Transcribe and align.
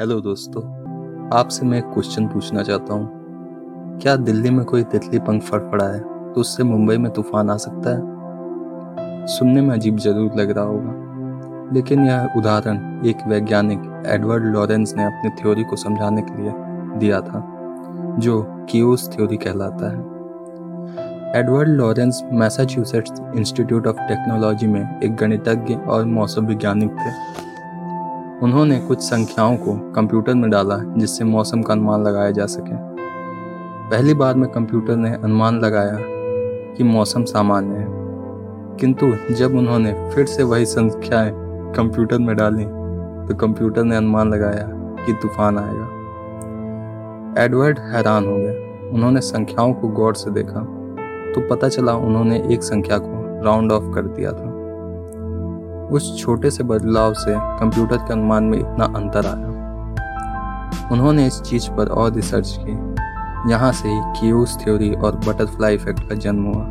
Hello 0.00 0.20
दोस्तों, 0.20 0.62
आपसे 1.32 1.66
मैं 1.66 1.78
एक 1.78 1.84
क्वेश्चन 1.84 2.26
पूछना 2.28 2.62
चाहता 2.62 2.94
हूँ। 2.94 3.98
क्या 4.02 4.14
दिल्ली 4.18 4.50
में 4.50 4.64
कोई 4.64 4.82
तितली 4.84 5.18
पंख 5.18 5.42
फड़फड़ा 5.42 5.84
है 5.84 6.00
तो 6.00 6.40
उससे 6.40 6.62
मुंबई 6.62 6.96
में 6.98 7.10
तूफ़ान 7.12 7.50
आ 7.50 7.56
सकता 7.56 7.90
है? 7.90 9.26
सुनने 9.28 9.60
में 9.60 9.70
अजीब 9.74 9.98
ज़रूर 9.98 10.34
लग 10.36 10.50
रहा 10.50 10.64
होगा, 10.64 11.70
लेकिन 11.74 12.06
यह 12.06 12.34
उदाहरण 12.38 13.06
एक 13.06 13.26
वैज्ञानिक 13.28 14.02
एडवर्ड 14.06 14.44
लॉरेंस 14.46 14.94
ने 14.96 15.04
अपनी 15.04 15.30
थ्योरी 15.42 15.64
को 15.64 15.76
समझाने 15.76 16.22
के 16.22 16.42
लिए 16.42 16.52
दिया 16.98 17.20
था, 17.20 17.44
जो 18.18 18.42
क्यूज 18.70 19.08
थ्योरी 19.16 19.36
कहलाता 19.38 19.92
है। 19.92 21.40
Edward 21.40 21.68
Lorenz 21.70 22.22
Massachusetts 22.32 23.20
institute 23.36 23.86
of 23.86 24.00
technology 24.08 24.66
में 24.66 25.00
एक 25.00 25.16
गणितज्ञ 25.16 25.74
और 25.76 26.04
मौसम 26.10 26.46
वैज्ञानिक 26.46 26.90
थे। 26.90 27.52
उन्होंने 28.42 28.78
कुछ 28.78 29.00
संख्याओं 29.00 29.56
को 29.56 29.92
कंप्यूटर 29.92 30.34
में 30.34 30.50
डाला 30.50 30.78
जिससे 30.96 31.24
मौसम 31.24 31.62
का 31.62 31.72
अनुमान 31.72 32.02
लगाया 32.04 32.30
जा 32.30 32.46
सके। 32.46 32.76
पहली 33.90 34.14
बार 34.14 34.34
में 34.34 34.50
कंप्यूटर 34.50 34.96
ने 34.96 35.14
अनुमान 35.14 35.60
लगाया 35.60 35.98
कि 36.74 36.84
मौसम 36.84 37.24
सामान्य 37.24 37.76
है। 37.76 37.86
किंतु 38.76 39.34
जब 39.34 39.56
उन्होंने 39.56 39.92
फिर 40.10 40.26
से 40.26 40.42
वही 40.42 40.66
संख्याएँ 40.66 41.32
कंप्यूटर 41.76 42.18
में 42.18 42.36
डाली 42.36 42.64
तो 43.28 43.34
कंप्यूटर 43.34 43.84
ने 43.84 43.96
अनुमान 43.96 44.32
लगाया 44.32 44.68
कि 45.06 45.12
तूफ़ान 45.12 45.58
आएगा। 45.58 47.44
एडवर्ड 47.44 47.78
हैरान 47.78 48.26
हो 48.26 48.36
गया 48.36 48.90
उन्होंने 48.90 49.20
संख्याओं 49.20 49.72
को 49.72 49.88
गौर 49.88 50.14
से 50.14 50.30
देखा 50.30 50.60
तो 51.34 51.48
पता 51.48 51.68
चला 51.68 51.92
उन्होंने 51.92 52.42
एक 52.52 52.62
संख्या 52.62 52.98
को 52.98 53.42
राउंड 53.44 53.72
ऑफ़ 53.72 53.94
कर 53.94 54.02
दिया 54.02 54.32
था। 54.32 54.53
उस 55.92 56.16
छोटे 56.18 56.50
से 56.50 56.64
बदलाव 56.64 57.14
से 57.14 57.34
कंप्यूटर 57.60 57.96
के 57.96 58.12
अनुमान 58.12 58.44
में 58.44 58.58
इतना 58.58 58.84
अंतर 58.96 59.26
आया। 59.26 60.88
उन्होंने 60.92 61.26
इस 61.26 61.40
चीज़ 61.42 61.70
पर 61.70 61.88
और 61.88 62.12
रिसर्च 62.12 62.56
की। 62.60 62.72
यहाँ 63.50 63.72
से 63.72 63.88
ही 63.88 64.00
क्यूज 64.20 64.56
थ्योरी 64.58 64.92
और 64.94 65.16
बटरफ्लाई 65.18 65.74
इफ़ेक्ट 65.74 66.08
का 66.08 66.14
जन्म 66.14 66.44
हुआ। 66.44 66.68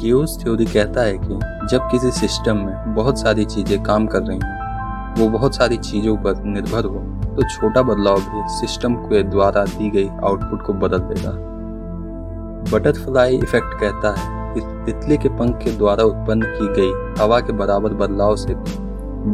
क्यूज 0.00 0.38
थ्योरी 0.42 0.66
कहता 0.66 1.00
है 1.00 1.18
कि 1.18 1.38
जब 1.66 1.88
किसी 1.90 2.10
सिस्टम 2.10 2.56
में 2.56 2.94
बहुत 2.94 3.20
सारी 3.20 3.44
चीज़ें 3.44 3.82
काम 3.82 4.06
कर 4.06 4.22
रही 4.22 4.38
हैं, 4.38 5.14
वो 5.18 5.28
बहुत 5.28 5.56
सारी 5.56 5.76
चीज़ों 5.76 6.16
पर 6.16 6.42
निर्भर 6.44 6.84
हो 6.84 6.98
तो 7.36 7.48
छोटा 7.48 7.82
बदलाव 7.82 8.20
भी 8.20 8.42
सिस्टम 8.50 8.94
के 8.94 9.22
द्वारा 9.22 9.64
दी 9.66 9.90
गई 9.90 10.08
आउटपुट 10.08 10.62
को 10.62 10.72
बदल 10.76 10.98
देगा। 10.98 11.32
बटरफ्लाई 12.72 13.36
इफ़ेक्ट 13.36 13.80
कहता 13.80 14.14
है 14.16 14.37
तितली 14.56 15.18
के 15.18 15.28
पंख 15.28 15.56
के 15.56 15.70
द्वारा 15.70 16.04
उत्पन्न 16.04 16.42
की 16.42 16.66
गई 16.74 17.22
हवा 17.22 17.40
के 17.40 17.52
बराबर 17.52 17.94
बदलाव 17.94 18.36
से 18.36 18.54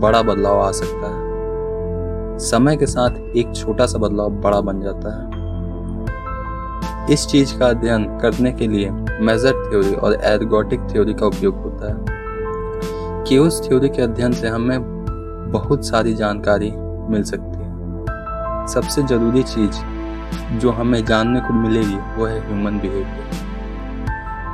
बड़ा 0.01 0.23
बदलाव 0.23 0.61
आ 0.61 0.71
सकता 0.71 1.09
है। 1.09 2.39
समय 2.39 2.77
के 2.77 2.87
साथ 2.87 3.11
एक 3.37 3.55
छोटा 3.57 3.87
सा 3.87 3.99
बदलाव 3.99 4.31
बड़ा 4.31 4.61
बन 4.61 4.81
जाता 4.81 5.15
है। 5.19 5.45
इस 7.13 7.27
चीज़ 7.27 7.59
का 7.59 7.67
अध्ययन 7.67 8.19
करने 8.19 8.53
के 8.53 8.67
लिए 8.67 8.91
मेजर 9.21 9.71
थ्योरी 9.71 9.95
और 9.95 10.15
एर्गोटिक 10.15 10.81
थ्योरी 10.81 11.15
का 11.15 11.27
उपयोग 11.27 11.55
होता 11.55 11.89
है। 11.89 11.99
क्यूज 13.29 13.69
थ्योरी 13.69 13.89
के 13.89 14.03
अध्ययन 14.03 14.33
से 14.33 14.49
हमें 14.49 14.79
बहुत 15.53 15.87
सारी 15.87 16.15
जानकारी 16.15 16.71
मिल 17.11 17.23
सकती 17.23 17.59
है। 17.59 18.67
सबसे 18.67 19.03
ज़रूरी 19.03 19.43
चीज़ 19.43 19.77
जो 20.59 20.71
हमें 20.71 21.05
जानने 21.05 21.41
को 21.41 21.55
मिलेगी 21.55 21.97
वो 22.17 22.27
है 22.27 22.39
ह्यूमन 22.41 22.79
बिहेवियर। 22.79 23.54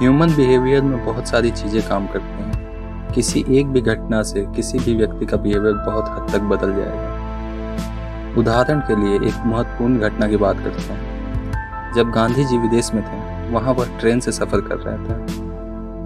ह्यूमन 0.00 0.28
बिहेवियर 0.28 0.82
में 0.82 1.04
बहुत 1.04 1.28
सारी 1.28 1.50
चीज़ें 1.50 1.88
काम 1.88 2.06
करती 2.06 2.42
हैं। 2.42 3.12
किसी 3.12 3.44
एक 3.50 3.66
भी 3.66 3.80
घटना 3.80 4.22
से 4.22 4.46
किसी 4.56 4.78
भी 4.78 4.94
व्यक्ति 4.94 5.26
का 5.26 5.36
बिहेवियर 5.36 5.74
बहुत 5.74 6.04
हद 6.08 6.30
तक 6.32 6.40
बदल 6.40 6.72
जाएगा। 6.72 8.34
उदाहरण 8.38 8.80
के 8.80 8.96
लिए 8.96 9.28
एक 9.28 9.34
महत्वपूर्ण 9.46 9.98
घटना 9.98 10.28
की 10.28 10.36
बात 10.36 10.56
करते 10.56 10.92
हैं। 10.92 11.92
जब 11.92 12.10
गांधी 12.10 12.44
जी 12.44 12.58
विदेश 12.58 12.94
में 12.94 13.04
थे, 13.04 13.52
वहाँ 13.52 13.74
वह 13.74 13.98
ट्रेन 13.98 14.20
से 14.20 14.32
सफ़र 14.32 14.60
कर 14.60 14.76
रहे 14.76 14.96
थे। 14.96 15.14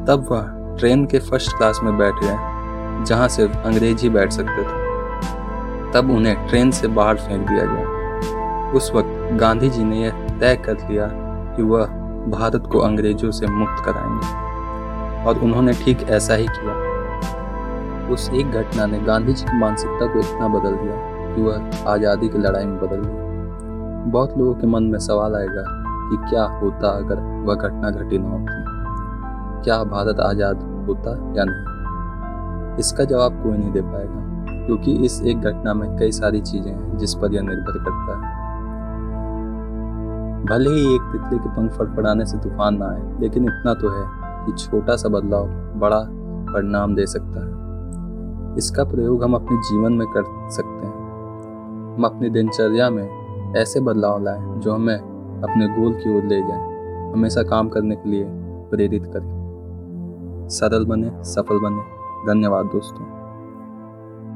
तब 0.06 0.26
वह 0.30 0.76
ट्रेन 0.78 1.06
के 1.06 1.18
फ़र्स्ट 1.18 1.56
क्लास 1.56 1.80
में 1.82 1.98
बैठ 1.98 2.14
गए, 2.14 2.36
जहाँ 3.04 3.28
सिर्फ़ 3.28 3.56
अंग्रेज़ 3.56 4.02
ही 4.02 4.08
बैठ 4.08 4.32
सकते 4.32 4.62
थे। 4.62 4.82
तब 5.92 6.10
उन्हें 6.10 6.46
ट्रेन 6.48 6.70
से 6.70 6.88
बाहर 6.88 7.16
फेंक 7.16 7.48
दिया 7.48 7.64
गया। 7.64 8.70
उस 8.70 8.92
वक्त 8.94 9.32
गांधी 9.32 9.70
जी 9.70 9.84
ने 9.84 10.02
यह 10.02 10.10
तय 10.40 10.56
कर 10.56 10.74
लिया 10.74 11.06
कि 11.56 11.62
वह 11.62 12.03
भारत 12.30 12.68
को 12.72 12.78
अंग्रेज़ों 12.78 13.30
से 13.30 13.46
मुक्त 13.46 13.84
कराएँगे। 13.84 15.24
और 15.24 15.38
उन्होंने 15.38 15.72
ठीक 15.72 16.02
ऐसा 16.10 16.34
ही 16.34 16.46
किया। 16.46 18.12
उस 18.12 18.30
एक 18.30 18.50
घटना 18.50 18.86
ने 18.86 18.98
गांधी 18.98 19.32
जी 19.32 19.44
की 19.44 19.58
मानसिकता 19.58 20.06
को 20.06 20.18
इतना 20.18 20.48
बदल 20.48 20.74
दिया 20.76 20.96
कि 21.34 21.42
वह 21.42 21.90
आज़ादी 21.90 22.28
की 22.28 22.38
लड़ाई 22.38 22.64
में 22.64 22.78
बदल 22.78 22.96
गई। 22.96 24.10
बहुत 24.10 24.38
लोगों 24.38 24.54
के 24.54 24.66
मन 24.66 24.82
में 24.82 24.98
सवाल 24.98 25.36
आएगा 25.36 25.64
कि 26.10 26.16
क्या 26.30 26.42
होता 26.44 26.88
अगर 26.88 27.20
वह 27.46 27.54
घटना 27.54 27.90
घटी 27.90 28.18
न 28.18 28.22
होती? 28.22 28.62
क्या 29.64 29.82
भारत 29.84 30.20
आज़ाद 30.20 30.62
होता 30.88 31.10
या 31.10 31.44
नहीं? 31.44 32.78
इसका 32.78 33.04
जवाब 33.04 33.42
कोई 33.42 33.58
नहीं 33.58 33.72
दे 33.72 33.80
पाएगा, 33.80 34.66
क्योंकि 34.66 34.96
इस 34.96 35.22
एक 35.22 35.40
घटना 35.40 35.74
में 35.74 35.96
कई 35.98 36.12
सारी 36.12 36.40
चीज़ें 36.40 36.72
हैं 36.72 36.96
जिस 36.98 37.14
पर 37.14 37.34
यह 37.34 37.42
निर्भर 37.42 37.78
करता 37.78 38.18
है। 38.18 38.33
भले 40.44 40.70
ही 40.70 40.94
एक 40.94 41.02
तितली 41.02 41.38
के 41.38 41.48
पंख 41.48 41.72
फड़फड़ाने 41.72 42.26
से 42.26 42.38
तूफ़ान 42.38 42.76
ना 42.76 42.86
आए, 42.86 43.20
लेकिन 43.20 43.44
इतना 43.44 43.74
तो 43.74 43.88
है 43.88 44.06
कि 44.46 44.52
छोटा 44.52 44.96
सा 44.96 45.08
बदलाव 45.08 45.46
बड़ा 45.80 46.00
परिणाम 46.52 46.94
दे 46.94 47.06
सकता 47.06 47.40
है। 47.40 48.56
इसका 48.58 48.84
प्रयोग 48.84 49.24
हम 49.24 49.34
अपने 49.34 49.56
जीवन 49.56 49.92
में 49.92 50.06
कर 50.08 50.50
सकते 50.50 50.86
हैं। 50.86 50.92
हम 51.96 52.04
अपनी 52.04 52.30
दिनचर्या 52.30 52.90
में 52.90 53.54
ऐसे 53.56 53.80
बदलाव 53.80 54.22
लाएँ 54.22 54.60
जो 54.60 54.72
हमें 54.72 54.96
अपने 55.42 55.68
गोल 55.68 55.94
की 55.94 56.16
ओर 56.16 56.24
ले 56.24 56.40
जाएँ, 56.40 57.12
हमेशा 57.12 57.42
काम 57.42 57.68
करने 57.68 57.96
के 57.96 58.08
लिए 58.08 58.24
प्रेरित 58.70 59.06
करें। 59.06 60.48
सरल 60.50 60.84
बने, 60.84 61.24
सफल 61.24 61.58
बने। 61.58 61.82
धन्यवाद 62.26 62.66
दोस्तों। 62.66 63.23